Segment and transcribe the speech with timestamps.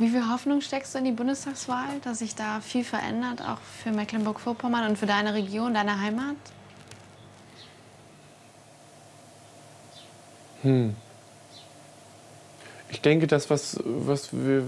[0.00, 3.90] Wie viel Hoffnung steckst du in die Bundestagswahl, dass sich da viel verändert, auch für
[3.90, 6.36] Mecklenburg-Vorpommern und für deine Region, deine Heimat?
[10.62, 10.96] Hm.
[12.88, 14.64] Ich denke, das, was, was wir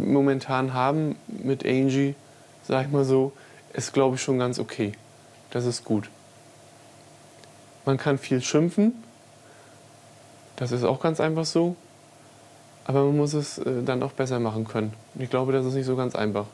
[0.00, 2.14] momentan haben mit Angie,
[2.62, 3.32] sag ich mal so,
[3.72, 4.92] ist, glaube ich, schon ganz okay.
[5.50, 6.08] Das ist gut.
[7.84, 9.02] Man kann viel schimpfen.
[10.54, 11.74] Das ist auch ganz einfach so.
[12.86, 14.92] Aber man muss es äh, dann auch besser machen können.
[15.18, 16.46] Ich glaube, das ist nicht so ganz einfach.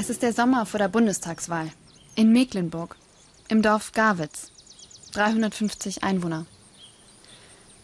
[0.00, 1.70] Es ist der Sommer vor der Bundestagswahl.
[2.14, 2.96] In Mecklenburg.
[3.48, 4.50] Im Dorf Garwitz.
[5.12, 6.46] 350 Einwohner.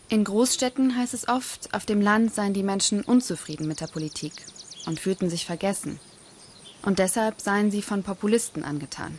[0.09, 4.33] In Großstädten heißt es oft, auf dem Land seien die Menschen unzufrieden mit der Politik
[4.87, 6.00] und fühlten sich vergessen.
[6.81, 9.19] Und deshalb seien sie von Populisten angetan.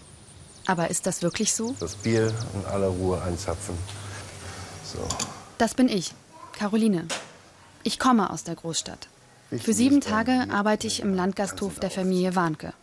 [0.65, 1.75] Aber ist das wirklich so?
[1.79, 3.77] Das Bier in aller Ruhe einzapfen.
[4.83, 5.07] So.
[5.59, 6.15] Das bin ich,
[6.53, 7.07] Caroline.
[7.83, 9.07] Ich komme aus der Großstadt.
[9.51, 12.73] Für sieben Tage arbeite ich im Landgasthof der Familie Warnke.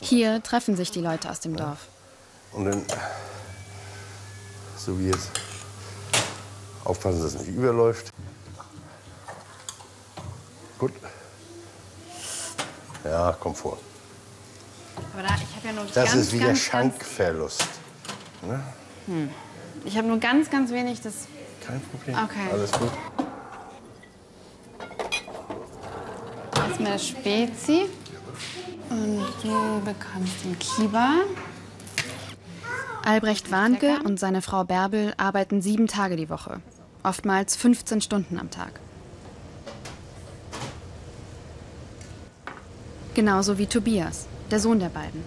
[0.00, 1.88] Hier treffen sich die Leute aus dem Dorf.
[2.52, 2.82] Und dann,
[4.76, 5.30] so wie jetzt,
[6.84, 8.10] aufpassen, dass es nicht überläuft.
[10.78, 10.92] Gut.
[13.04, 13.78] Ja, komm vor.
[15.12, 17.66] Aber da, ich habe ja nur Das ganz, ist wieder ganz, Schankverlust.
[18.42, 18.60] Ne?
[19.06, 19.30] Hm.
[19.84, 21.26] Ich habe nur ganz, ganz wenig das.
[21.66, 22.16] Kein Problem.
[22.24, 22.50] Okay.
[22.52, 22.90] Alles gut.
[26.56, 27.88] Erstmal Spezi.
[28.90, 31.24] Und du bekommst den Kieber.
[33.04, 36.60] Albrecht Warnke und seine Frau Bärbel arbeiten sieben Tage die Woche.
[37.02, 38.80] Oftmals 15 Stunden am Tag.
[43.14, 45.22] Genauso wie Tobias, der Sohn der beiden.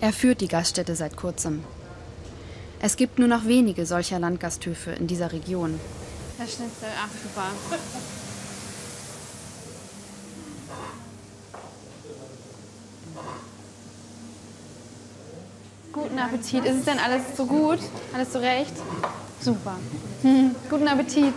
[0.00, 1.64] Er führt die Gaststätte seit kurzem.
[2.80, 5.78] Es gibt nur noch wenige solcher Landgasthöfe in dieser Region.
[6.38, 7.50] Der Schnitzel, ach super.
[15.92, 16.64] Guten Appetit.
[16.64, 17.80] Ist es denn alles so gut?
[18.14, 18.72] Alles so recht?
[19.40, 19.76] Super.
[20.22, 21.34] Hm, guten Appetit.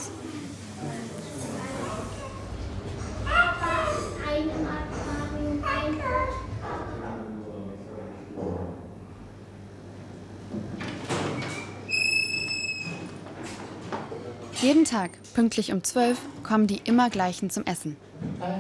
[14.62, 17.98] Jeden Tag, pünktlich um 12, kommen die immer gleichen zum Essen.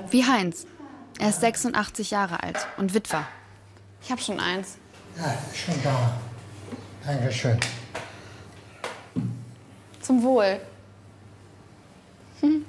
[0.09, 0.65] Wie Heinz.
[1.19, 3.25] Er ist 86 Jahre alt und Witwer.
[4.01, 4.79] Ich habe schon eins.
[5.17, 6.13] Ja, schon da.
[7.05, 7.59] Dankeschön.
[10.01, 10.59] Zum Wohl.
[12.41, 12.65] Hm.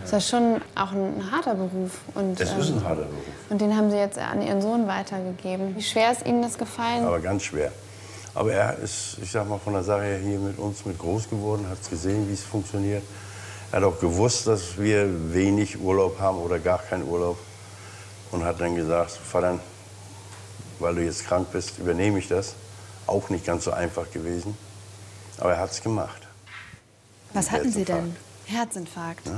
[0.00, 1.98] Das ist ja schon auch ein harter Beruf.
[2.14, 4.86] Und, Es ist ähm, ein harter Beruf, Und den haben Sie jetzt an Ihren Sohn
[4.86, 5.76] weitergegeben.
[5.76, 7.04] Wie schwer ist Ihnen das gefallen?
[7.04, 7.72] aber ganz schwer.
[8.34, 11.28] Aber er ist, ich sag mal, von der Sache her hier mit uns mit groß
[11.30, 13.02] geworden, hat gesehen, wie es funktioniert.
[13.72, 17.38] Er hat auch gewusst, dass wir wenig Urlaub haben oder gar keinen Urlaub.
[18.30, 19.58] Und hat dann gesagt, Vater,
[20.78, 22.54] weil du jetzt krank bist, übernehme ich das.
[23.06, 24.56] Auch nicht ganz so einfach gewesen.
[25.38, 26.22] Aber er hat es gemacht.
[27.32, 28.16] Was hatten Sie denn?
[28.46, 29.30] Herzinfarkt.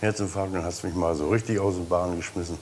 [0.00, 2.58] Herzinfarkt, dann hast du mich mal so richtig aus den Bahnen geschmissen.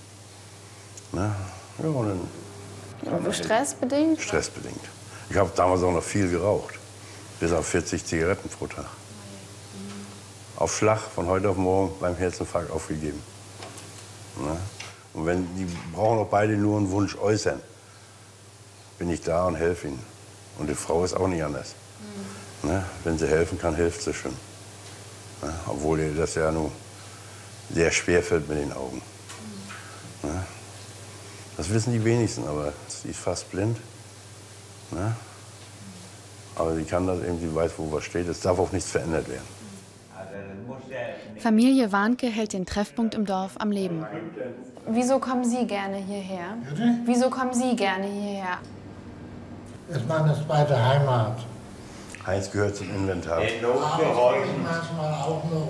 [1.12, 1.34] Ne?
[1.83, 4.21] Ja, und dann Stressbedingt?
[4.21, 4.81] stressbedingt.
[5.29, 6.75] Ich habe damals auch noch viel geraucht.
[7.41, 8.87] Bis auf 40 Zigaretten pro Tag.
[10.56, 13.21] Auf Schlag von heute auf morgen beim Herzinfarkt aufgegeben.
[14.37, 14.56] Ne?
[15.15, 17.61] Und wenn die brauchen auch beide nur einen Wunsch äußern,
[18.99, 20.03] bin ich da und helfe ihnen.
[20.59, 21.75] Und die Frau ist auch nicht anders.
[22.62, 22.84] Ne?
[23.05, 24.33] Wenn sie helfen kann, hilft sie schon.
[25.43, 25.53] Ne?
[25.67, 26.71] Obwohl ihr das ja nur
[27.73, 29.03] sehr schwer fällt mit den Augen.
[30.23, 30.47] Ne?
[31.56, 33.76] Das wissen die wenigsten, aber sie ist fast blind.
[34.91, 35.17] Ne?
[36.55, 38.29] Aber sie kann das eben, sie weiß, wo was steht.
[38.29, 39.47] Es darf auch nichts verändert werden.
[41.39, 44.06] Familie Warnke hält den Treffpunkt im Dorf am Leben.
[44.87, 46.56] Wieso kommen Sie gerne hierher?
[47.05, 48.59] Wieso kommen Sie gerne hierher?
[49.89, 51.39] Das ist meine zweite Heimat.
[52.27, 53.39] Heinz gehört zum Inventar.
[53.39, 55.69] Aber ich manchmal auch noch.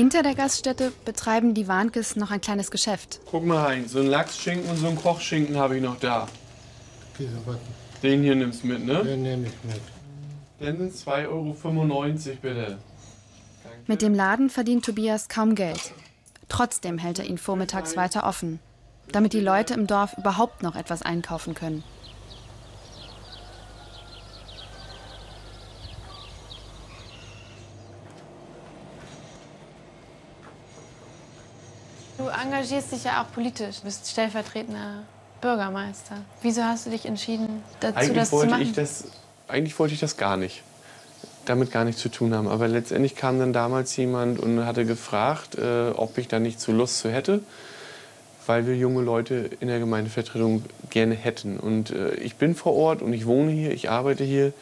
[0.00, 3.20] Hinter der Gaststätte betreiben die Warnkes noch ein kleines Geschäft.
[3.30, 6.26] Guck mal, Heinz, so ein Lachsschinken und so ein Kochschinken habe ich noch da.
[8.02, 9.04] Den hier nimmst du mit, ne?
[9.04, 9.82] Den nehme ich mit.
[10.58, 12.78] Dann sind 2,95 Euro bitte.
[13.88, 15.92] Mit dem Laden verdient Tobias kaum Geld.
[16.48, 18.58] Trotzdem hält er ihn vormittags weiter offen,
[19.12, 21.84] damit die Leute im Dorf überhaupt noch etwas einkaufen können.
[32.20, 35.02] Du engagierst dich ja auch politisch, bist stellvertretender
[35.40, 36.16] Bürgermeister.
[36.42, 38.62] Wieso hast du dich entschieden, dazu Eigentlich das zu wollte, machen?
[38.62, 39.04] ich das,
[39.48, 40.62] eigentlich wollte ich das gar nicht.
[41.46, 42.48] Damit gar nichts zu tun haben.
[42.48, 46.70] Aber letztendlich kam dann damals jemand und hatte gefragt, äh, ob ich da nicht so
[46.72, 47.40] Lust zu hätte,
[48.46, 51.58] weil wir junge Leute in der Gemeindevertretung gerne hätten.
[51.58, 54.52] Und äh, ich bin vor Ort und ich wohne hier, ich arbeite hier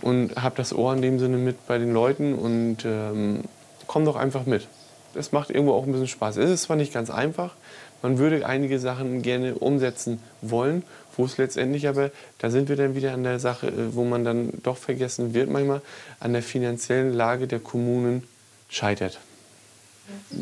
[0.00, 3.42] und habe das Ohr in dem Sinne mit bei den Leuten und ähm,
[3.86, 4.68] komm doch einfach mit.
[5.14, 6.36] Es macht irgendwo auch ein bisschen Spaß.
[6.36, 7.54] Es ist zwar nicht ganz einfach,
[8.02, 10.84] man würde einige Sachen gerne umsetzen wollen,
[11.16, 14.24] wo es letztendlich aber, da sind wir dann wieder an der Sache, äh, wo man
[14.24, 15.82] dann doch vergessen wird manchmal,
[16.20, 18.22] an der finanziellen Lage der Kommunen
[18.68, 19.18] scheitert.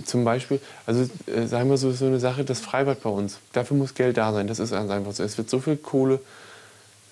[0.05, 3.77] Zum Beispiel, also äh, sagen wir so, so eine Sache, das Freibad bei uns, dafür
[3.77, 5.23] muss Geld da sein, das ist ganz einfach so.
[5.25, 6.21] Es wird so viel Kohle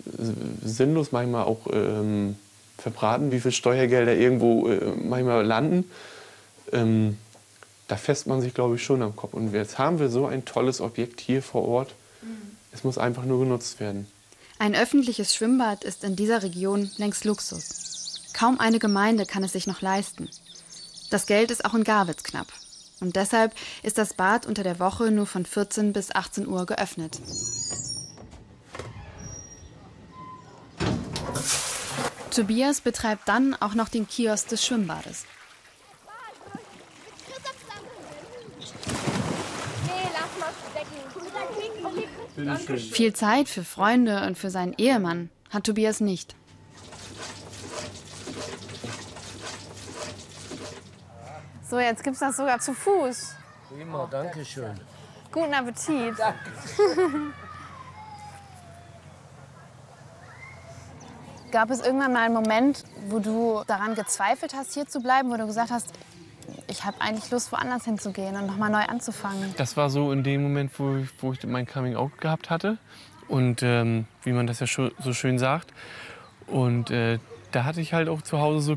[0.06, 0.10] äh,
[0.64, 2.36] sinnlos manchmal auch ähm,
[2.78, 5.90] verbraten, wie viel Steuergelder irgendwo äh, manchmal landen.
[6.72, 7.18] Ähm,
[7.88, 9.34] da fässt man sich, glaube ich, schon am Kopf.
[9.34, 11.94] Und jetzt haben wir so ein tolles Objekt hier vor Ort.
[12.72, 14.06] Es muss einfach nur genutzt werden.
[14.58, 18.20] Ein öffentliches Schwimmbad ist in dieser Region längst Luxus.
[18.32, 20.28] Kaum eine Gemeinde kann es sich noch leisten.
[21.10, 22.48] Das Geld ist auch in Garwitz knapp.
[23.00, 23.52] Und deshalb
[23.82, 27.20] ist das Bad unter der Woche nur von 14 bis 18 Uhr geöffnet.
[32.30, 35.24] Tobias betreibt dann auch noch den Kiosk des Schwimmbades.
[42.92, 46.34] Viel Zeit für Freunde und für seinen Ehemann hat Tobias nicht.
[51.68, 53.34] So, jetzt gibt's das sogar zu Fuß.
[53.68, 54.78] Prima, danke schön.
[55.32, 56.14] Guten Appetit.
[61.50, 65.36] Gab es irgendwann mal einen Moment, wo du daran gezweifelt hast, hier zu bleiben, wo
[65.36, 65.92] du gesagt hast,
[66.68, 69.54] ich habe eigentlich Lust, woanders hinzugehen und nochmal neu anzufangen?
[69.56, 72.78] Das war so in dem Moment, wo ich, wo ich mein Coming Out gehabt hatte.
[73.28, 75.72] Und ähm, wie man das ja so schön sagt.
[76.46, 77.18] Und äh,
[77.52, 78.76] da hatte ich halt auch zu Hause so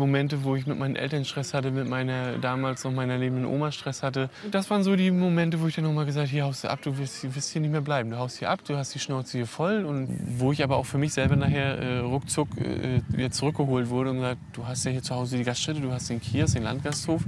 [0.00, 3.70] Momente, wo ich mit meinen Eltern Stress hatte, mit meiner damals noch meiner lebenden Oma
[3.70, 4.30] Stress hatte.
[4.50, 6.80] Das waren so die Momente, wo ich dann nochmal gesagt habe, hier haust du ab,
[6.82, 8.10] du wirst, wirst hier nicht mehr bleiben.
[8.10, 9.84] Du haust hier ab, du hast die Schnauze hier voll.
[9.84, 10.08] Und
[10.38, 14.16] wo ich aber auch für mich selber nachher äh, ruckzuck äh, wieder zurückgeholt wurde und
[14.16, 17.22] gesagt, du hast ja hier zu Hause die Gaststätte, du hast den Kiosk, den Landgasthof.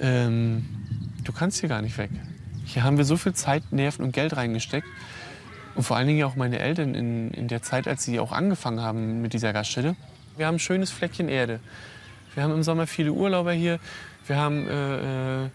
[0.00, 0.64] Ähm,
[1.22, 2.10] du kannst hier gar nicht weg.
[2.64, 4.88] Hier haben wir so viel Zeit, Nerven und Geld reingesteckt.
[5.74, 8.80] Und vor allen Dingen auch meine Eltern in, in der Zeit, als sie auch angefangen
[8.80, 9.96] haben mit dieser Gaststätte.
[10.36, 11.60] Wir haben ein schönes Fleckchen Erde.
[12.34, 13.78] Wir haben im Sommer viele Urlauber hier.
[14.26, 15.48] Wir haben, äh, äh,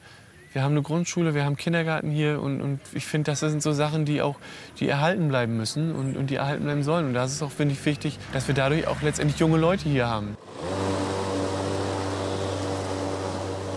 [0.54, 2.42] wir haben eine Grundschule, wir haben Kindergarten hier.
[2.42, 4.38] Und, und ich finde, das sind so Sachen, die auch
[4.80, 7.08] die erhalten bleiben müssen und, und die erhalten bleiben sollen.
[7.08, 9.90] Und da ist es auch, finde ich, wichtig, dass wir dadurch auch letztendlich junge Leute
[9.90, 10.38] hier haben.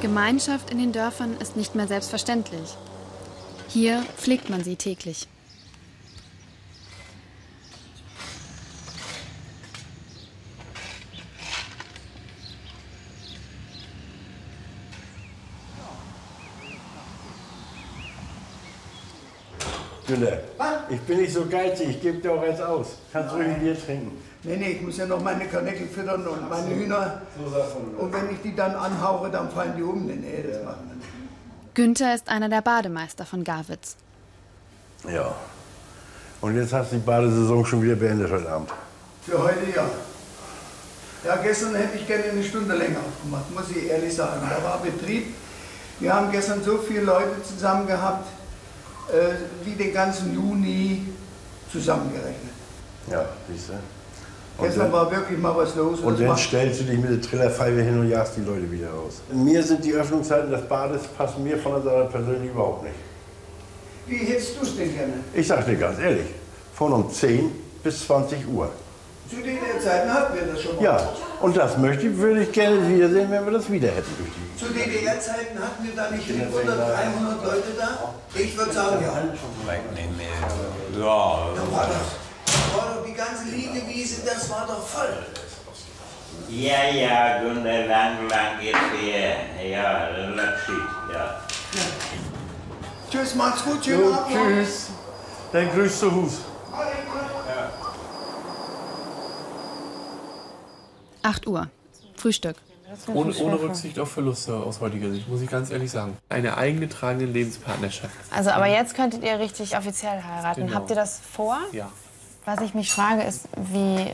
[0.00, 2.76] Gemeinschaft in den Dörfern ist nicht mehr selbstverständlich.
[3.68, 5.26] Hier pflegt man sie täglich.
[20.12, 20.40] Gülle,
[20.90, 22.98] ich bin nicht so geizig, ich gebe dir auch eins aus.
[23.12, 24.22] Kannst ruhig ein Bier trinken.
[24.42, 27.22] Nee, nee, ich muss ja noch meine Karnickel füttern und meine Hühner.
[27.98, 30.04] Und wenn ich die dann anhauche, dann fallen die um.
[30.04, 31.08] Nee, nee, das machen wir nicht.
[31.74, 33.96] Günther ist einer der Bademeister von Garwitz.
[35.08, 35.34] Ja.
[36.42, 38.70] Und jetzt hast du die Badesaison schon wieder beendet heute Abend.
[39.22, 39.86] Für heute ja.
[41.24, 44.42] Ja, gestern hätte ich gerne eine Stunde länger aufgemacht, muss ich ehrlich sagen.
[44.42, 45.34] Da war Betrieb.
[46.00, 48.26] Wir haben gestern so viele Leute zusammen gehabt,
[49.10, 51.06] äh, wie den ganzen Juni
[51.70, 52.52] zusammengerechnet.
[53.10, 53.72] Ja, siehst du.
[54.58, 56.00] Und Gestern dann, war wirklich mal was los.
[56.00, 58.70] und das dann macht- stellst du dich mit der Trillerpfeife hin und jagst die Leute
[58.70, 59.22] wieder raus.
[59.32, 62.94] Mir sind die Öffnungszeiten des Bades passen mir von der Seite persönlich überhaupt nicht.
[64.06, 65.12] Wie hättest du es denn gerne?
[65.32, 66.26] Ich sag dir ganz ehrlich,
[66.74, 67.50] von um 10
[67.82, 68.70] bis 20 Uhr.
[69.32, 70.82] Zu den Zeiten hatten wir das schon mal.
[70.84, 71.08] Ja,
[71.40, 74.14] und das möchte ich, würde ich gerne wiedersehen, wenn wir das wieder hätten.
[74.18, 78.12] durch die- Zu DDR-Zeiten hatten wir da nicht 400, 300 Leute da?
[78.34, 79.12] Ich würde sagen, ja.
[81.00, 82.06] Ja, Dann war das.
[82.44, 85.16] Da war doch die ganze Liegewiese, das war doch voll.
[86.50, 89.36] Ja, ja, Gunde, lang, lang geht's her.
[89.66, 91.40] Ja, let's see, ja.
[93.10, 94.36] Tschüss, macht's gut, schönen Abend.
[94.36, 94.88] Tschüss.
[95.52, 96.32] Dann grüß zu Hus.
[101.22, 101.68] 8 Uhr.
[102.16, 102.56] Frühstück.
[103.06, 106.16] Ohne, ohne Rücksicht auf Verluste aus heutiger Sicht, muss ich ganz ehrlich sagen.
[106.28, 108.14] Eine eingetragene Lebenspartnerschaft.
[108.30, 110.66] Also, aber jetzt könntet ihr richtig offiziell heiraten.
[110.66, 110.74] Genau.
[110.74, 111.58] Habt ihr das vor?
[111.72, 111.90] Ja.
[112.44, 114.12] Was ich mich frage, ist, wie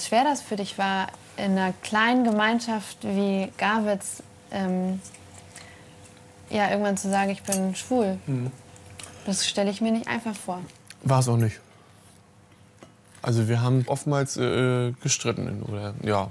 [0.00, 5.00] schwer das für dich war, in einer kleinen Gemeinschaft wie Garwitz ähm,
[6.50, 8.18] ja, irgendwann zu sagen, ich bin schwul.
[8.26, 8.50] Mhm.
[9.26, 10.60] Das stelle ich mir nicht einfach vor.
[11.02, 11.60] War es auch nicht.
[13.24, 15.62] Also wir haben oftmals äh, gestritten.
[15.62, 16.30] Oder, ja.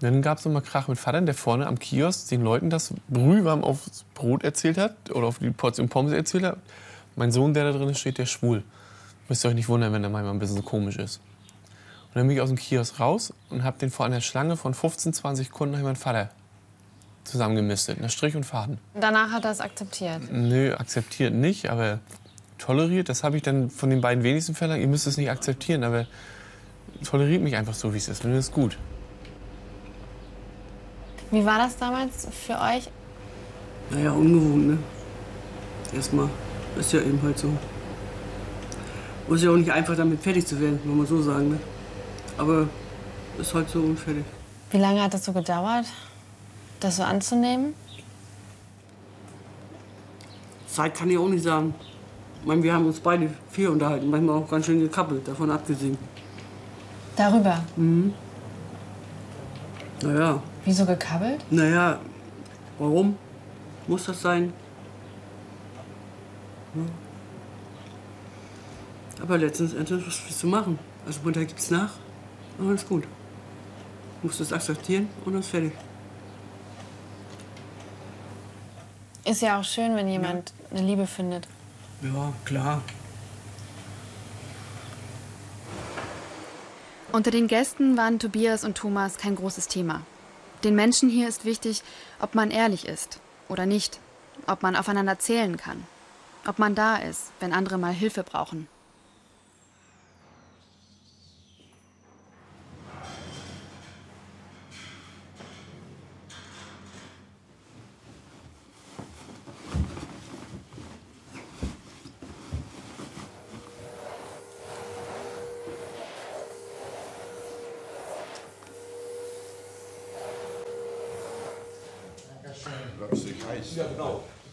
[0.00, 3.62] Dann gab es mal Krach mit Vater, der vorne am Kiosk den Leuten das brühwarm
[3.62, 6.56] aufs Brot erzählt hat oder auf die Portion Pommes erzählt hat.
[7.14, 8.62] Mein Sohn, der da drin steht, der ist schwul.
[9.28, 11.20] Müsst ihr euch nicht wundern, wenn der manchmal ein bisschen komisch ist.
[12.08, 14.72] Und dann bin ich aus dem Kiosk raus und habe den vor einer Schlange von
[14.72, 16.30] 15, 20 Kunden hab ich meinen Vater
[17.24, 18.00] zusammengemistet.
[18.00, 18.78] Nach Strich und Faden.
[18.94, 20.32] Danach hat er es akzeptiert.
[20.32, 21.98] Nö, akzeptiert nicht, aber
[22.58, 24.80] toleriert, das habe ich dann von den beiden wenigsten verlangt.
[24.80, 26.06] Ihr müsst es nicht akzeptieren, aber
[27.04, 28.24] toleriert mich einfach so, wie es ist.
[28.24, 28.76] Und das ist gut.
[31.30, 32.90] Wie war das damals für euch?
[33.90, 34.78] Naja, ungewohnt, ne?
[35.94, 36.28] Erstmal.
[36.78, 37.50] Ist ja eben halt so.
[39.28, 41.60] Ist ja auch nicht einfach, damit fertig zu werden, muss man so sagen, ne?
[42.38, 42.68] Aber
[43.38, 44.24] ist halt so unfertig.
[44.70, 45.86] Wie lange hat das so gedauert,
[46.80, 47.74] das so anzunehmen?
[50.66, 51.74] Zeit kann ich auch nicht sagen.
[52.44, 55.98] Meine, wir haben uns beide viel unterhalten, manchmal auch ganz schön gekappelt, davon abgesehen.
[57.16, 57.62] Darüber.
[57.76, 58.14] Mhm.
[60.02, 61.44] Naja, Wieso gekabbelt?
[61.50, 61.98] naja,
[62.78, 63.16] warum
[63.88, 64.52] muss das sein?
[66.74, 66.82] Ja.
[69.22, 70.78] Aber letztens Endes, was willst du machen?
[71.04, 71.90] Also Mutter gibt's nach,
[72.58, 73.02] und alles gut.
[74.22, 75.72] Du musst es akzeptieren und dann ist fertig.
[79.24, 81.48] Ist ja auch schön, wenn jemand eine Liebe findet.
[82.00, 82.82] Ja, klar.
[87.10, 90.02] Unter den Gästen waren Tobias und Thomas kein großes Thema.
[90.62, 91.82] Den Menschen hier ist wichtig,
[92.20, 93.98] ob man ehrlich ist oder nicht,
[94.46, 95.84] ob man aufeinander zählen kann,
[96.46, 98.68] ob man da ist, wenn andere mal Hilfe brauchen.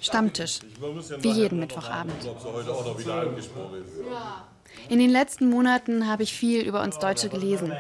[0.06, 0.60] Stammtisch,
[1.20, 2.14] wie jeden Mittwochabend.
[4.88, 7.74] In den letzten Monaten habe ich viel über uns Deutsche gelesen.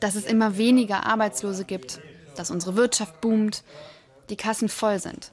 [0.00, 2.00] Dass es immer weniger Arbeitslose gibt,
[2.34, 3.62] dass unsere Wirtschaft boomt,
[4.28, 5.30] die Kassen voll sind.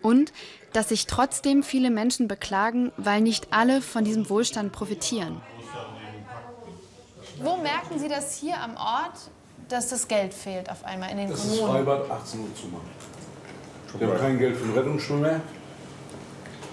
[0.00, 0.32] Und
[0.72, 5.40] dass sich trotzdem viele Menschen beklagen, weil nicht alle von diesem Wohlstand profitieren.
[7.40, 9.30] Wo merken Sie das hier am Ort,
[9.68, 11.84] dass das Geld fehlt auf einmal in den Das ist Kommunen?
[11.84, 12.90] Freibad 18 Uhr zu machen.
[13.98, 15.40] Wir haben kein Geld für den Rettungsschwimmer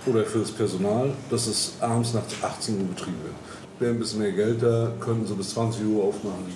[0.05, 3.35] oder für das Personal, dass es abends nach 18 Uhr betrieben wird.
[3.79, 6.53] Wäre ein bisschen mehr Geld da, könnten sie bis 20 Uhr aufmachen.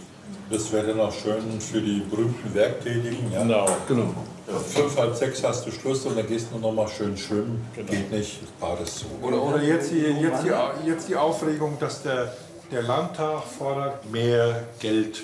[0.49, 3.31] Das wäre dann auch schön für die berühmten Werktätigen.
[3.31, 3.41] Ja?
[3.41, 3.65] Genau.
[3.87, 4.13] genau.
[4.47, 7.65] Ja, fünf, halb sechs hast du Schluss und dann gehst du noch mal schön schwimmen.
[7.75, 9.05] Geht nicht, das Bad ist zu.
[9.21, 12.33] Oder, oder jetzt, die, jetzt, die, jetzt die Aufregung, dass der,
[12.71, 15.23] der Landtag fordert mehr Geld.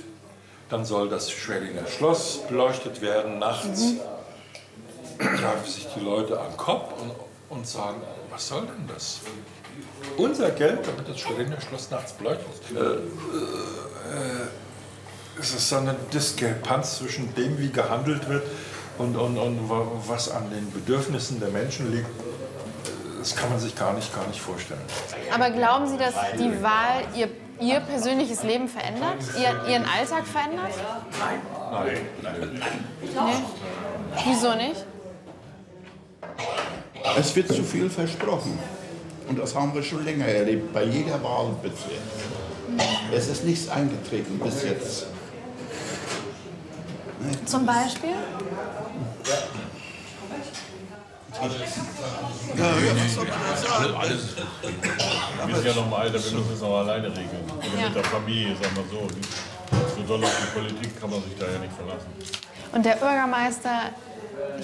[0.69, 3.95] Dann soll das Schwellinger Schloss beleuchtet werden nachts.
[5.19, 7.11] Greifen sich die Leute an den Kopf und,
[7.55, 9.19] und sagen, was soll denn das?
[10.17, 12.71] Unser Geld, damit das Schwellinger Schloss nachts beleuchtet ist.
[12.75, 12.99] Äh, äh,
[15.39, 18.43] es ist so eine Diskrepanz zwischen dem, wie gehandelt wird
[18.97, 22.07] und, und, und wa- was an den Bedürfnissen der Menschen liegt.
[23.19, 24.79] Das kann man sich gar nicht, gar nicht vorstellen.
[25.33, 29.17] Aber glauben Sie, dass die Wahl Ihr, Ihr persönliches Leben verändert?
[29.37, 30.71] Ihr, Ihren Alltag verändert?
[31.19, 31.97] Nein.
[32.21, 33.43] Nee.
[34.25, 34.85] Wieso nicht?
[37.17, 38.57] Es wird zu viel versprochen.
[39.27, 41.99] Und das haben wir schon länger erlebt, bei jeder Wahl bisher.
[43.15, 45.05] Es ist nichts eingetreten bis jetzt.
[47.45, 48.09] Zum Beispiel?
[52.57, 53.93] Ja, ja, was soll man da sagen?
[53.95, 54.35] Alles,
[55.45, 57.43] wir sind ja noch im Alter, wir müssen es noch alleine regeln.
[57.57, 57.87] Oder Ja.
[57.87, 59.07] mit der Familie, sagen wir so.
[59.95, 62.07] So doll auf die Politik kann man sich da ja nicht verlassen.
[62.71, 63.91] Und der Bürgermeister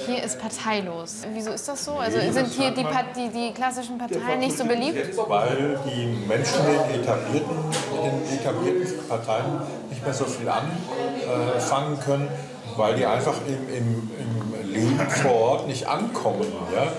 [0.05, 1.24] hier ist parteilos.
[1.34, 1.94] Wieso ist das so?
[1.94, 5.17] Also sind hier die, die, die klassischen Parteien nicht so beliebt?
[5.27, 7.55] Weil die Menschen in den etablierten,
[8.03, 12.27] den etablierten Parteien nicht mehr so viel anfangen können,
[12.75, 16.51] weil die einfach im, im, im Leben vor Ort nicht ankommen.
[16.74, 16.91] Ja?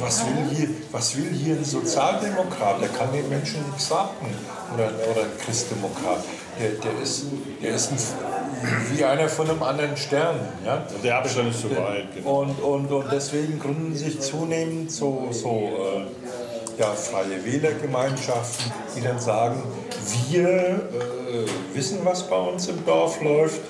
[0.00, 2.80] Was will, hier, was will hier ein Sozialdemokrat?
[2.80, 4.08] Der kann den Menschen nichts sagen.
[4.74, 6.24] Oder, oder ein Christdemokrat.
[6.58, 7.26] Der, der, ist,
[7.62, 7.98] der ist ein,
[8.90, 10.36] wie einer von einem anderen Stern.
[10.64, 10.86] Ja?
[11.02, 12.14] Der Abstand ist zu weit.
[12.14, 12.40] Genau.
[12.40, 19.18] Und, und, und deswegen gründen sich zunehmend so, so äh, ja, freie Wählergemeinschaften, die dann
[19.18, 19.62] sagen,
[20.30, 23.60] wir äh, wissen, was bei uns im Dorf läuft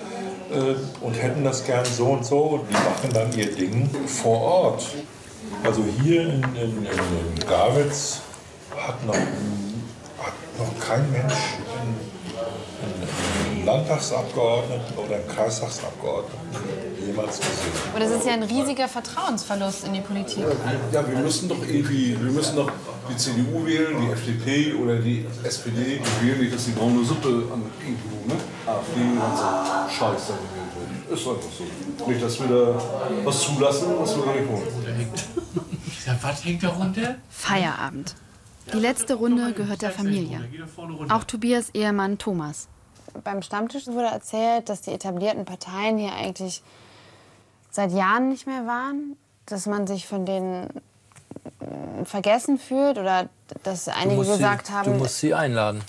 [0.53, 0.75] äh,
[1.05, 4.87] und hätten das gern so und so und die machen dann ihr Ding vor Ort.
[5.65, 8.21] Also hier in, in, in Gawitz
[8.77, 11.35] hat noch, hat noch kein Mensch
[13.67, 16.39] Landtagsabgeordneten oder einen Kreistagsabgeordneten
[17.07, 17.73] jemals gesehen.
[17.91, 20.45] Aber das ist ja ein riesiger Vertrauensverlust in die Politik.
[20.93, 22.71] Ja, wir müssen doch irgendwie, wir müssen doch
[23.11, 26.01] die CDU wählen, die FDP oder die SPD.
[26.01, 28.35] Die wählen nicht, dass die braune Suppe an irgendwo, ne?
[28.67, 29.45] AfD und so
[29.99, 31.19] Scheiß da gewählt wird.
[31.19, 32.11] Ist einfach so.
[32.11, 32.83] Nicht, dass wir da
[33.25, 35.09] was zulassen, was wir gar nicht wollen.
[36.07, 37.17] Ja, was hängt da runter?
[37.29, 38.15] Feierabend.
[38.73, 40.41] Die letzte Runde gehört der Familie.
[41.09, 42.69] Auch Tobias Ehemann Thomas.
[43.25, 46.63] Beim Stammtisch wurde erzählt, dass die etablierten Parteien hier eigentlich
[47.71, 50.69] seit Jahren nicht mehr waren, dass man sich von denen
[51.61, 53.29] äh, vergessen fühlt oder
[53.63, 55.83] dass einige gesagt sie, haben, Du musst sie einladen.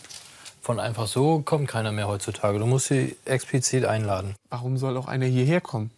[0.61, 2.59] Von einfach so kommt keiner mehr heutzutage.
[2.59, 4.35] Du musst sie explizit einladen.
[4.49, 5.91] Warum soll auch einer hierher kommen?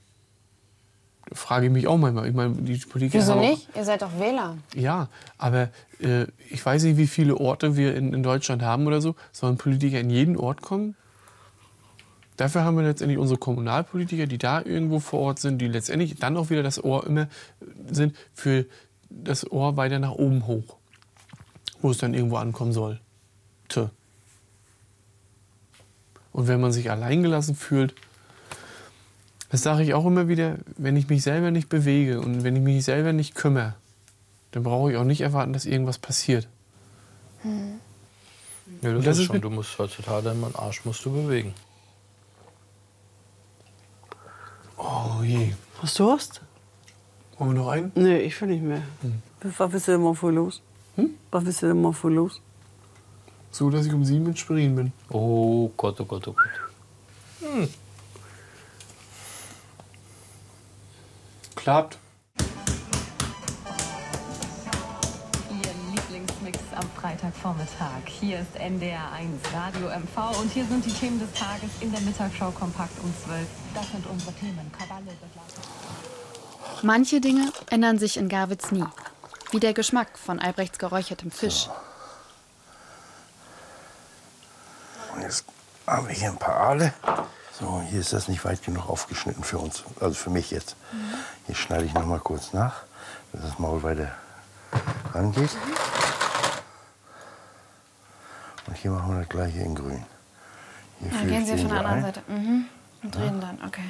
[1.31, 2.27] Frage ich mich auch manchmal.
[2.27, 3.67] Ich meine, die Politiker wieso nicht?
[3.75, 4.57] Ihr seid doch Wähler.
[4.75, 5.69] Ja, aber
[6.01, 9.15] äh, ich weiß nicht, wie viele Orte wir in, in Deutschland haben oder so.
[9.31, 10.95] Sollen Politiker in jeden Ort kommen?
[12.39, 16.37] Dafür haben wir letztendlich unsere Kommunalpolitiker, die da irgendwo vor Ort sind, die letztendlich dann
[16.37, 17.27] auch wieder das Ohr immer
[17.91, 18.65] sind für
[19.09, 20.77] das Ohr weiter nach oben hoch,
[21.81, 23.01] wo es dann irgendwo ankommen soll.
[23.67, 23.87] Tö.
[26.31, 27.93] Und wenn man sich alleingelassen fühlt,
[29.51, 32.61] das sage ich auch immer wieder, wenn ich mich selber nicht bewege und wenn ich
[32.61, 33.75] mich selber nicht kümmere,
[34.51, 36.47] dann brauche ich auch nicht erwarten, dass irgendwas passiert.
[38.81, 39.41] Ja, das, das ist schon.
[39.41, 41.53] Du musst heutzutage deinen Arsch musst du bewegen.
[44.79, 45.53] Oh je.
[45.81, 46.41] Hast du Durst?
[47.37, 47.91] Wollen wir noch einen?
[47.95, 48.81] Nee, ich will nicht mehr.
[49.41, 50.61] Was bist du denn mal für los?
[51.31, 52.41] Was bist du denn mal für los?
[53.51, 54.93] So, dass ich um sieben in Schwerin bin.
[55.09, 57.51] Oh Gott, oh Gott, oh Gott.
[57.51, 57.67] Hm.
[61.55, 61.97] Klappt.
[66.99, 68.05] Freitagvormittag.
[68.07, 72.01] Hier ist NDR 1 Radio MV und hier sind die Themen des Tages in der
[72.01, 73.47] Mittagsschau kompakt um 12.
[73.73, 74.69] Das sind unsere Themen.
[74.77, 75.63] Krawalle, Begleitung.
[76.81, 78.83] Manche Dinge ändern sich in Garwitz nie.
[79.51, 81.69] Wie der Geschmack von Albrechts geräuchertem Fisch.
[85.15, 85.45] Und jetzt
[85.87, 86.93] haben wir hier ein paar Aale.
[87.57, 90.75] So, hier ist das nicht weit genug aufgeschnitten für uns, also für mich jetzt.
[91.45, 92.83] Hier schneide ich noch mal kurz nach,
[93.31, 94.11] dass das Maul weiter
[95.13, 95.51] rangeht.
[98.69, 100.05] Und hier machen wir das gleiche in grün.
[100.99, 102.01] Hier Dann gehen Sie von der anderen.
[102.03, 102.21] Seite.
[102.27, 102.65] Mhm.
[103.01, 103.89] Und drehen dann, okay.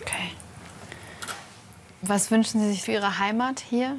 [0.00, 0.30] Okay.
[2.02, 3.96] Was wünschen Sie sich für Ihre Heimat hier?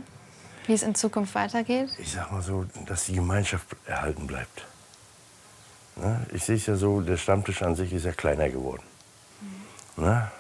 [0.68, 1.90] Wie es in Zukunft weitergeht?
[1.98, 4.66] Ich sag mal so, dass die Gemeinschaft erhalten bleibt.
[5.98, 6.26] Ne?
[6.32, 8.84] Ich sehe es ja so, der Stammtisch an sich ist ja kleiner geworden.
[9.98, 10.32] Ne?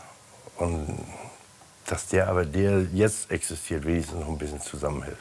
[0.55, 1.03] Und
[1.85, 5.17] dass der aber, der jetzt existiert, wenigstens noch ein bisschen zusammenhält.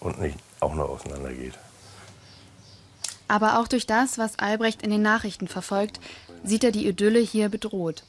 [0.00, 1.54] Und nicht auch noch auseinandergeht.
[3.28, 6.00] Aber auch durch das, was Albrecht in den Nachrichten verfolgt,
[6.44, 8.04] sieht er die Idylle hier bedroht.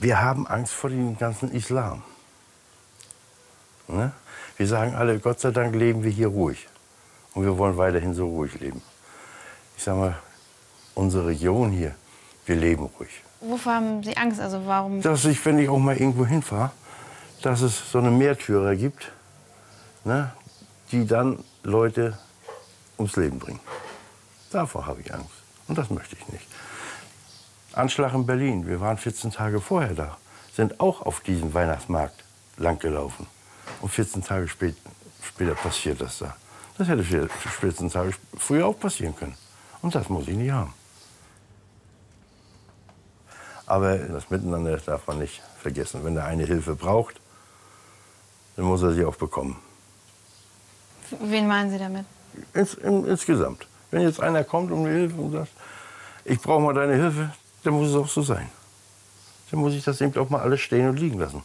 [0.00, 2.02] Wir haben Angst vor dem ganzen Islam.
[3.88, 4.12] Ne?
[4.56, 6.68] Wir sagen alle, Gott sei Dank leben wir hier ruhig.
[7.34, 8.80] Und wir wollen weiterhin so ruhig leben.
[9.76, 10.16] Ich sag mal,
[10.94, 11.94] unsere Region hier,
[12.46, 13.10] wir leben ruhig.
[13.46, 14.40] Wovor haben Sie Angst?
[14.40, 15.02] Also warum?
[15.02, 16.70] Dass ich, wenn ich auch mal irgendwo hinfahre,
[17.42, 19.12] dass es so eine Märtyrer gibt,
[20.04, 20.32] ne,
[20.90, 22.18] die dann Leute
[22.98, 23.60] ums Leben bringen.
[24.50, 25.28] Davor habe ich Angst.
[25.68, 26.46] Und das möchte ich nicht.
[27.72, 28.66] Anschlag in Berlin.
[28.66, 30.16] Wir waren 14 Tage vorher da.
[30.54, 32.24] Sind auch auf diesem Weihnachtsmarkt
[32.56, 33.26] langgelaufen.
[33.80, 34.76] Und 14 Tage spät,
[35.22, 36.36] später passiert das da.
[36.78, 39.34] Das hätte 14 Tage früher auch passieren können.
[39.82, 40.72] Und das muss ich nicht haben.
[43.74, 46.04] Aber das Miteinander darf man nicht vergessen.
[46.04, 47.20] Wenn der eine Hilfe braucht,
[48.54, 49.56] dann muss er sie auch bekommen.
[51.20, 52.04] Wen meinen Sie damit?
[52.52, 53.66] Ins, in, insgesamt.
[53.90, 55.50] Wenn jetzt einer kommt und mir hilft und sagt,
[56.24, 57.32] ich brauche mal deine Hilfe,
[57.64, 58.48] dann muss es auch so sein.
[59.50, 61.42] Dann muss ich das eben auch mal alles stehen und liegen lassen.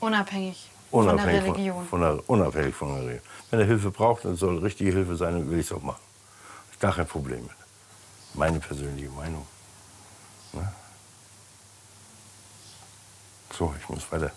[0.00, 1.86] Unabhängig Unabhängig von, Religion.
[1.86, 3.22] von der, unabhängig von der Religion.
[3.50, 6.00] Wenn er Hilfe braucht, dann soll richtige Hilfe sein, dann will ich es auch machen.
[6.80, 7.52] Gar kein Problem mit.
[8.32, 9.46] Meine persönliche Meinung.
[10.54, 10.72] Ne?
[13.58, 14.30] So, ich muss weiter.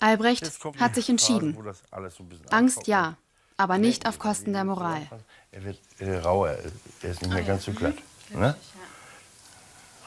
[0.00, 1.54] Albrecht hat sich entschieden.
[1.56, 3.18] wo das alles so ein bisschen Angst ja,
[3.58, 5.06] aber nicht auf Kosten der Moral.
[5.52, 6.56] Er wird äh, rauer,
[7.02, 7.96] er ist nicht mehr ganz so glatt.
[8.30, 8.56] Ne?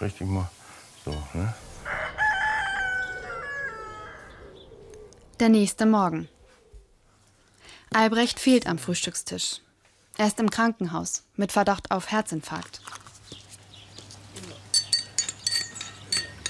[0.01, 0.49] Richtig mal
[1.05, 1.53] so, ne?
[5.39, 6.27] Der nächste Morgen.
[7.93, 9.61] Albrecht fehlt am Frühstückstisch.
[10.17, 12.81] Er ist im Krankenhaus mit Verdacht auf Herzinfarkt.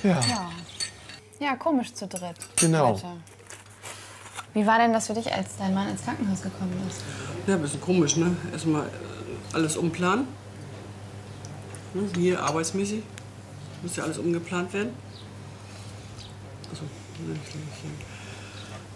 [0.03, 0.19] Ja.
[0.21, 0.51] Ja.
[1.39, 2.35] Ja, komisch zu dritt.
[2.55, 2.95] Genau.
[2.95, 3.07] Heute.
[4.53, 7.01] Wie war denn das für dich, als dein Mann ins Krankenhaus gekommen ist?
[7.45, 8.35] Ja, ein bisschen komisch, ne?
[8.51, 8.89] Erstmal äh,
[9.53, 10.27] alles umplanen.
[11.93, 12.09] Ne?
[12.15, 13.03] Hier arbeitsmäßig.
[13.83, 14.89] Muss ja alles umgeplant werden.
[16.71, 16.83] Also,
[17.25, 17.37] ne,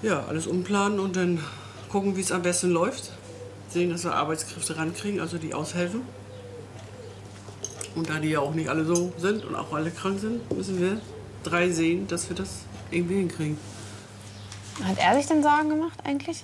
[0.02, 1.40] ja, alles umplanen und dann
[1.90, 3.12] gucken, wie es am besten läuft.
[3.70, 6.02] Sehen, dass wir Arbeitskräfte rankriegen, also die aushelfen.
[7.96, 10.80] Und da die ja auch nicht alle so sind und auch alle krank sind, müssen
[10.80, 11.02] wir
[11.44, 13.58] drei sehen, dass wir das irgendwie hinkriegen.
[14.84, 16.44] Hat er sich denn Sorgen gemacht eigentlich?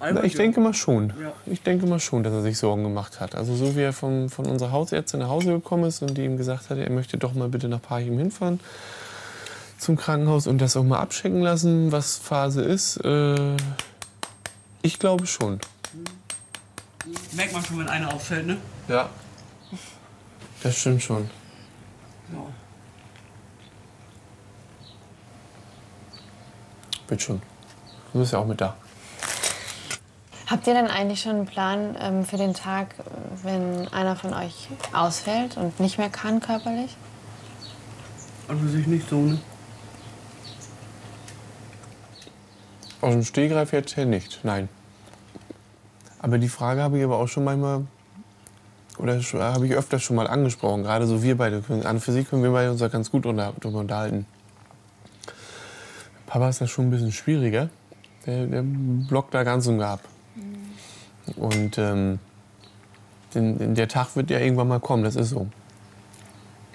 [0.00, 1.12] Na, ich denke mal schon.
[1.20, 1.32] Ja.
[1.46, 3.34] Ich denke mal schon, dass er sich Sorgen gemacht hat.
[3.34, 6.36] Also so wie er vom, von unserer Hausärztin nach Hause gekommen ist und die ihm
[6.36, 8.60] gesagt hat, er möchte doch mal bitte nach Parchim hinfahren
[9.78, 12.96] zum Krankenhaus und das auch mal abchecken lassen, was Phase ist.
[13.04, 13.56] Äh,
[14.82, 15.60] ich glaube schon.
[17.32, 18.56] Merkt man schon, wenn einer auffällt, ne?
[18.88, 19.08] Ja.
[20.62, 21.30] Das stimmt schon.
[22.32, 22.38] Ja.
[27.08, 27.42] Wird schon.
[28.12, 28.76] Du bist ja auch mit da.
[30.46, 32.94] Habt ihr denn eigentlich schon einen Plan ähm, für den Tag,
[33.42, 36.96] wenn einer von euch ausfällt und nicht mehr kann körperlich?
[38.48, 39.40] Also sich nicht so, ne?
[43.00, 44.68] Aus dem Stehgreif jetzt her nicht, nein.
[46.24, 47.82] Aber die Frage habe ich aber auch schon manchmal,
[48.96, 50.82] oder habe ich öfters schon mal angesprochen.
[50.82, 53.26] Gerade so wir beide, können, an für sich können wir beide uns da ganz gut
[53.26, 54.24] unter, drüber unterhalten.
[56.26, 57.68] Papa ist das schon ein bisschen schwieriger.
[58.24, 60.00] Der, der blockt da ganz und gar ab.
[61.36, 62.18] Und ähm,
[63.34, 65.46] den, der Tag wird ja irgendwann mal kommen, das ist so.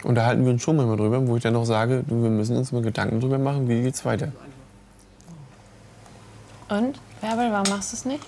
[0.04, 2.30] Und da halten wir uns schon manchmal drüber, wo ich dann noch sage, du, wir
[2.30, 4.32] müssen uns mal Gedanken drüber machen, wie geht's weiter.
[6.70, 8.24] Und, Bärbel, warum machst du es nicht?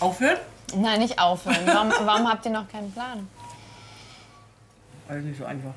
[0.00, 0.38] Aufhören?
[0.74, 1.66] Nein, nicht aufhören.
[1.66, 3.28] Warum, warum habt ihr noch keinen Plan?
[5.08, 5.72] Alles nicht so einfach.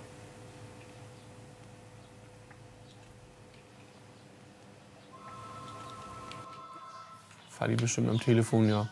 [7.49, 8.87] Fahr die bestimmt am Telefon, ja.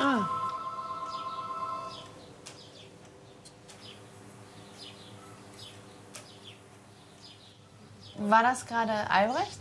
[0.00, 0.28] Ah.
[8.16, 9.58] War das gerade Albrecht?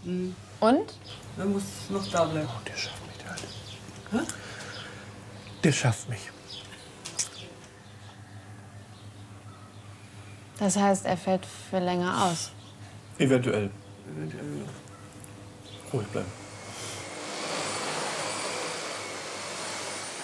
[0.59, 0.93] Und?
[1.37, 2.47] Er muss noch da bleiben.
[2.47, 4.33] Oh, der schafft mich, der Alte.
[5.63, 6.19] Der schafft mich.
[10.59, 12.51] Das heißt, er fällt für länger aus.
[13.17, 13.69] Eventuell.
[15.91, 16.31] Ruhig bleiben.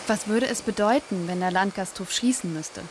[0.07, 2.81] Was würde es bedeuten, wenn der Landgasthof schließen müsste?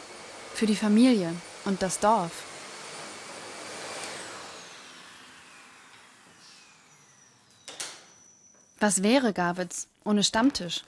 [0.54, 1.32] Für die Familie
[1.64, 2.30] und das Dorf?
[8.78, 10.84] Was wäre Gawitz ohne Stammtisch?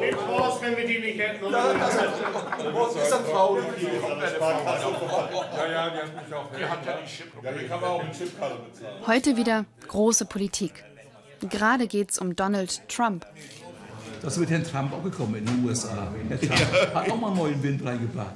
[0.00, 0.76] Nichts raus, wenn
[1.50, 2.98] nicht hätten.
[3.02, 3.64] Ist das traurig?
[3.80, 6.46] Ja, ja, die hat mich auch.
[6.56, 7.32] Die hat ja die Chip.
[7.42, 9.06] Ja, kann man auch mit Chipkarte bezahlen.
[9.06, 10.84] Heute wieder große Politik.
[11.40, 13.26] Gerade geht's um Donald Trump.
[14.22, 16.08] Das wird Herrn Trump auch gekommen in den USA.
[16.28, 18.34] Herr Trump hat auch mal neuen Wind reingebracht.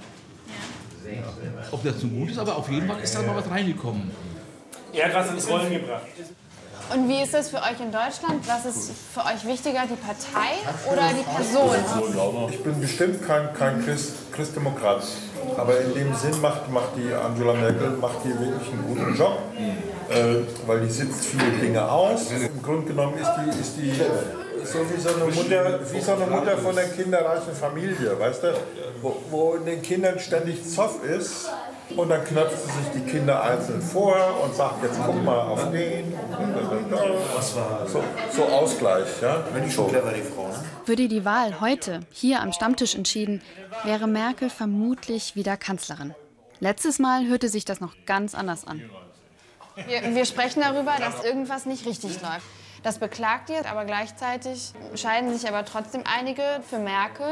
[1.70, 4.10] Ob das nun gut ist, aber auf jeden Fall ist da mal was reingekommen.
[4.92, 6.02] Er hat was ins Rollen gebracht.
[6.92, 8.46] Und wie ist das für euch in Deutschland?
[8.46, 10.56] Was ist für euch wichtiger, die Partei
[10.90, 12.48] oder die Person?
[12.50, 15.02] Ich bin bestimmt kein, kein Christ, Christdemokrat.
[15.56, 19.38] Aber in dem Sinn macht, macht die Angela Merkel macht die wirklich einen guten Job.
[20.10, 22.30] Äh, weil die sitzt viele Dinge aus.
[22.30, 23.92] Im Grunde genommen ist die, ist die
[24.64, 28.54] so wie so, eine Mutter, wie so eine Mutter von einer kinderreichen Familie, weißt du?
[29.02, 31.50] Wo, wo in den Kindern ständig Zoff ist.
[31.96, 35.70] Und dann knöpft sie sich die Kinder einzeln vor und sagt, jetzt guck mal auf
[35.70, 36.12] den.
[37.86, 39.42] So, so Ausgleich, ja?
[39.52, 40.54] Wenn die schon clever, die Frau, ne?
[40.86, 43.42] Würde die Wahl heute hier am Stammtisch entschieden,
[43.84, 46.14] wäre Merkel vermutlich wieder Kanzlerin.
[46.60, 48.82] Letztes Mal hörte sich das noch ganz anders an.
[49.86, 52.46] Wir, wir sprechen darüber, dass irgendwas nicht richtig läuft.
[52.82, 57.26] Das beklagt ihr, aber gleichzeitig scheiden sich aber trotzdem einige für Merkel.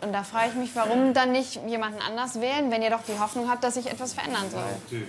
[0.00, 3.18] Und da frage ich mich, warum dann nicht jemanden anders wählen, wenn ihr doch die
[3.18, 5.02] Hoffnung habt, dass sich etwas verändern soll.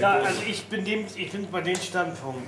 [0.00, 2.46] Ja, also ich bin, dem, ich bin bei dem Standpunkt.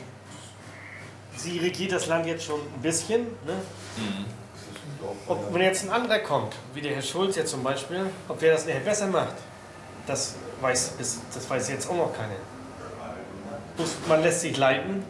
[1.36, 3.22] Sie regiert das Land jetzt schon ein bisschen.
[3.46, 3.54] Ne?
[5.26, 8.54] Ob, wenn jetzt ein anderer kommt, wie der Herr Schulz jetzt zum Beispiel, ob der
[8.54, 9.34] das nachher besser macht,
[10.06, 12.36] das weiß, das weiß jetzt auch noch keiner.
[14.08, 15.04] Man lässt sich leiten.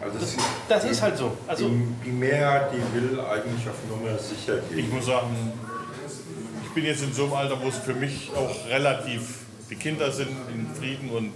[0.00, 0.36] Das, Also das,
[0.68, 1.36] das ist halt so.
[1.46, 4.78] Also, die, die Mehrheit, die will eigentlich auf Nummer sicher gehen.
[4.78, 5.52] Ich muss sagen,
[6.64, 10.10] ich bin jetzt in so einem Alter, wo es für mich auch relativ, die Kinder
[10.10, 11.32] sind in Frieden und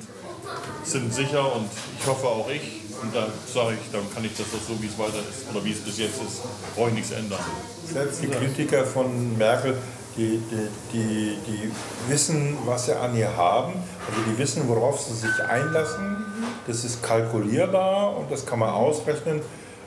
[0.84, 1.68] sind sicher und
[1.98, 2.82] ich hoffe auch ich.
[3.00, 5.64] Und da sage ich, dann kann ich das doch so, wie es weiter ist oder
[5.64, 6.42] wie es bis jetzt ist,
[6.74, 7.38] brauche ich nichts ändern.
[7.86, 9.76] Selbst die Kritiker von Merkel,
[10.16, 11.72] die, die, die, die
[12.08, 13.74] wissen, was sie an ihr haben.
[14.08, 16.24] Also die wissen, worauf sie sich einlassen.
[16.66, 19.40] Das ist kalkulierbar und das kann man ausrechnen.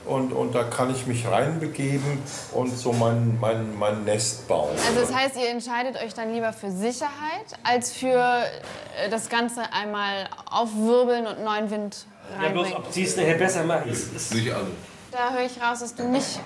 [0.04, 2.18] Und, und da kann ich mich reinbegeben
[2.52, 4.70] und so mein, mein, mein Nest bauen.
[4.88, 9.62] Also das heißt, ihr entscheidet euch dann lieber für Sicherheit, als für äh, das Ganze
[9.72, 12.84] einmal aufwirbeln und neuen Wind ja, bloß reinbringen.
[12.84, 14.72] ob sie es nachher besser macht, ist, ist Nicht alle.
[15.12, 16.40] Da höre ich raus, dass du nicht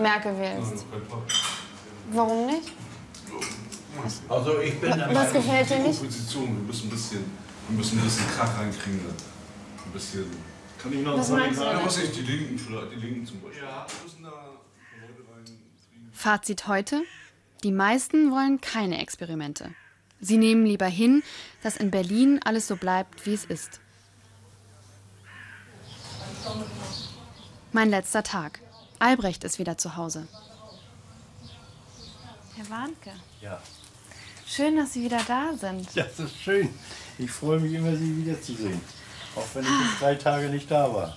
[0.00, 0.84] Merkel wählst.
[2.12, 2.70] Warum nicht?
[4.28, 6.00] Also ich bin Was- was gefällt dir nicht?
[6.00, 7.24] Opposition, wir müssen ein bisschen,
[7.68, 9.02] wir müssen ein bisschen Krach reinkriegen.
[9.06, 9.14] ne?
[9.86, 10.26] Ein bisschen.
[10.82, 13.62] Kann ich noch Was du Ja, was ich, die Linken vielleicht, die Linken zum Beispiel.
[13.62, 14.32] Ja, müssen da
[16.12, 17.02] Fazit heute:
[17.62, 19.70] Die meisten wollen keine Experimente.
[20.20, 21.22] Sie nehmen lieber hin,
[21.62, 23.80] dass in Berlin alles so bleibt, wie es ist.
[27.72, 28.60] Mein letzter Tag.
[28.98, 30.28] Albrecht ist wieder zu Hause.
[32.56, 33.60] Herr Warnke, Ja.
[34.54, 35.94] Schön, dass Sie wieder da sind.
[35.94, 36.68] ja, das ist schön.
[37.18, 38.80] Ich freue mich immer, Sie wiederzusehen.
[39.34, 41.16] Auch wenn ich jetzt drei Tage nicht da war.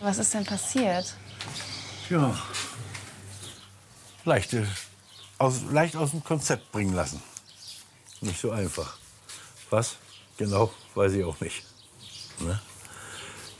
[0.00, 1.14] Was ist denn passiert?
[2.10, 2.36] Ja.
[4.24, 4.56] Leicht,
[5.38, 7.22] aus, leicht aus dem Konzept bringen lassen.
[8.20, 8.96] Nicht so einfach.
[9.70, 9.96] Was?
[10.36, 11.64] Genau, weiß ich auch nicht.
[12.40, 12.60] Ne?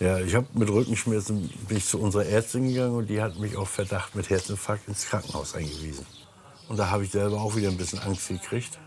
[0.00, 3.56] Ja, ich habe mit Rückenschmerzen bin ich zu unserer Ärztin gegangen und die hat mich
[3.56, 6.06] auf Verdacht mit Herzinfarkt ins Krankenhaus eingewiesen.
[6.68, 8.78] Und da habe ich selber auch wieder ein bisschen Angst gekriegt.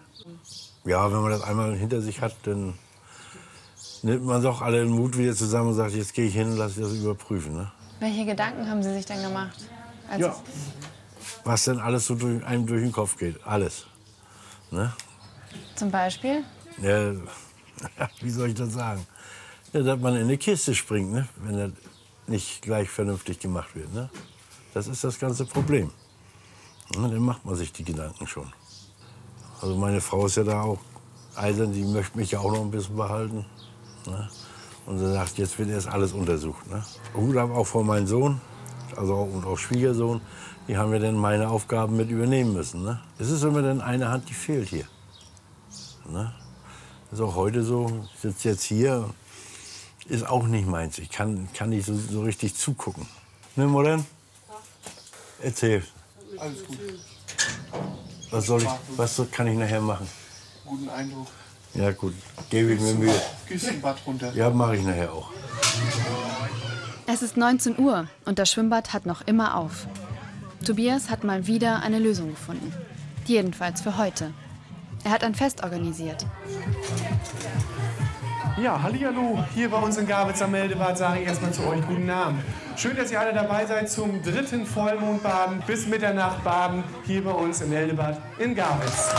[0.84, 2.75] Ja, wenn man das einmal hinter sich hat, dann
[4.04, 6.58] nimmt man doch alle den Mut wieder zusammen und sagt, jetzt gehe ich hin und
[6.58, 7.56] lasse das überprüfen.
[7.56, 7.71] Ne?
[7.99, 9.58] Welche Gedanken haben Sie sich denn gemacht?
[10.17, 10.36] Ja.
[11.43, 13.43] Was denn alles so durch, einem durch den Kopf geht.
[13.45, 13.88] Alles.
[14.69, 14.93] Ne?
[15.75, 16.43] Zum Beispiel?
[16.82, 17.13] Ja,
[18.21, 19.06] wie soll ich das sagen?
[19.73, 21.28] Ja, dass man in eine Kiste springt, ne?
[21.38, 21.71] wenn das
[22.28, 23.93] nicht gleich vernünftig gemacht wird.
[23.93, 24.10] Ne?
[24.73, 25.91] Das ist das ganze Problem.
[26.95, 28.51] Und dann macht man sich die Gedanken schon.
[29.61, 30.79] Also meine Frau ist ja da auch
[31.35, 33.45] eisern, die möchte mich ja auch noch ein bisschen behalten.
[34.05, 34.29] Ne?
[34.85, 36.67] Und sie sagt, jetzt wird erst alles untersucht.
[36.69, 36.83] Ne?
[37.15, 38.39] Hut ab auch vor meinem Sohn,
[38.95, 40.21] also auch, und auch Schwiegersohn,
[40.67, 42.83] die haben ja dann meine Aufgaben mit übernehmen müssen.
[42.83, 42.99] Ne?
[43.17, 44.85] Es ist immer dann eine Hand, die fehlt hier.
[46.09, 46.33] Ne?
[47.09, 49.09] Das ist auch heute so, ich sitze jetzt hier,
[50.07, 50.99] ist auch nicht meins.
[50.99, 53.07] Ich kann, kann nicht so, so richtig zugucken.
[53.55, 54.05] Ne, Modern?
[55.41, 55.83] Erzähl.
[56.37, 56.77] Alles gut.
[58.35, 60.09] Was soll ich, was kann ich nachher machen?
[60.65, 61.27] Guten Eindruck.
[61.73, 62.13] Ja gut,
[62.49, 63.21] gebe ich mir Mühe.
[63.47, 64.33] Küstenbad runter.
[64.33, 65.29] Ja, mache ich nachher auch.
[67.07, 69.87] Es ist 19 Uhr und das Schwimmbad hat noch immer auf.
[70.65, 72.73] Tobias hat mal wieder eine Lösung gefunden.
[73.25, 74.33] Jedenfalls für heute.
[75.05, 76.25] Er hat ein Fest organisiert.
[78.57, 82.09] Ja, hallihallo, hier bei uns in Gabitz am Meldebad sage ich erstmal zu euch guten
[82.09, 82.41] Abend.
[82.77, 87.59] Schön, dass ihr alle dabei seid zum dritten Vollmondbaden bis Mitternacht baden hier bei uns
[87.59, 89.13] im Meldebad in Gabitz.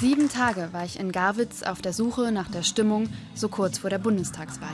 [0.00, 3.90] Sieben Tage war ich in Garwitz auf der Suche nach der Stimmung so kurz vor
[3.90, 4.68] der Bundestagswahl.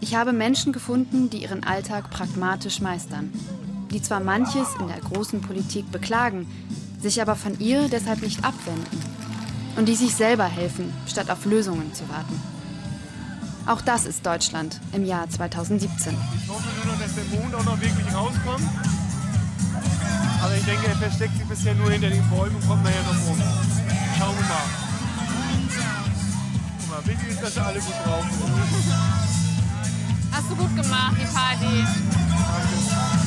[0.00, 3.30] Ich habe Menschen gefunden, die ihren Alltag pragmatisch meistern,
[3.90, 6.46] die zwar manches in der großen Politik beklagen,
[7.02, 9.15] sich aber von ihr deshalb nicht abwenden
[9.76, 12.40] und die sich selber helfen, statt auf Lösungen zu warten.
[13.66, 16.14] Auch das ist Deutschland im Jahr 2017.
[16.36, 18.68] Ich hoffe nur noch, dass der Mond auch noch wirklich rauskommt.
[20.42, 23.26] Aber ich denke, er versteckt sich bisher nur hinter den Bäumen und kommt nachher noch
[23.26, 23.42] rum.
[24.18, 24.66] Schauen wir mal.
[26.78, 28.94] Guck mal, wichtig ist, dass wir alle gut drauf sind.
[30.30, 31.84] Hast du gut gemacht, die Party.
[32.28, 33.25] Danke.